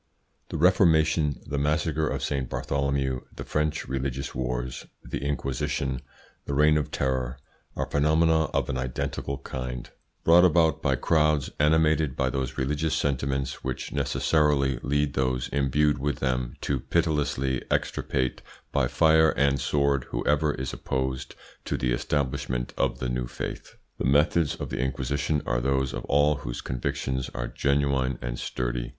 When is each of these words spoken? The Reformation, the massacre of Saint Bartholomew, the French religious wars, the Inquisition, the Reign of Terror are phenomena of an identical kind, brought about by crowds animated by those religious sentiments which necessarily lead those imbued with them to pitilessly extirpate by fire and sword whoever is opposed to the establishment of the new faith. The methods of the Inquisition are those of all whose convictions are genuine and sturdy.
The 0.49 0.57
Reformation, 0.57 1.39
the 1.45 1.59
massacre 1.59 2.07
of 2.07 2.23
Saint 2.23 2.49
Bartholomew, 2.49 3.19
the 3.35 3.43
French 3.43 3.87
religious 3.87 4.33
wars, 4.33 4.87
the 5.05 5.19
Inquisition, 5.23 6.01
the 6.45 6.55
Reign 6.55 6.75
of 6.75 6.89
Terror 6.89 7.37
are 7.75 7.85
phenomena 7.85 8.45
of 8.45 8.67
an 8.67 8.79
identical 8.79 9.37
kind, 9.37 9.91
brought 10.23 10.43
about 10.43 10.81
by 10.81 10.95
crowds 10.95 11.51
animated 11.59 12.15
by 12.15 12.31
those 12.31 12.57
religious 12.57 12.95
sentiments 12.95 13.63
which 13.63 13.91
necessarily 13.93 14.79
lead 14.81 15.13
those 15.13 15.49
imbued 15.49 15.99
with 15.99 16.15
them 16.17 16.55
to 16.61 16.79
pitilessly 16.79 17.63
extirpate 17.69 18.41
by 18.71 18.87
fire 18.87 19.29
and 19.37 19.59
sword 19.61 20.05
whoever 20.05 20.51
is 20.55 20.73
opposed 20.73 21.35
to 21.65 21.77
the 21.77 21.91
establishment 21.91 22.73
of 22.75 22.97
the 22.97 23.07
new 23.07 23.27
faith. 23.27 23.75
The 23.99 24.05
methods 24.05 24.55
of 24.55 24.71
the 24.71 24.79
Inquisition 24.79 25.43
are 25.45 25.61
those 25.61 25.93
of 25.93 26.05
all 26.05 26.37
whose 26.37 26.61
convictions 26.61 27.29
are 27.35 27.47
genuine 27.47 28.17
and 28.19 28.39
sturdy. 28.39 28.89